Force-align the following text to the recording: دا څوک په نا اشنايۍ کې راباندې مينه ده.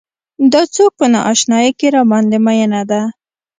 دا 0.51 0.61
څوک 0.75 0.91
په 0.99 1.05
نا 1.11 1.19
اشنايۍ 1.31 1.69
کې 1.79 1.87
راباندې 1.95 2.37
مينه 2.45 2.81
ده. 2.89 3.01